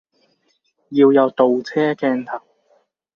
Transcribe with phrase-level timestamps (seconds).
[0.89, 2.41] 要有倒車鏡頭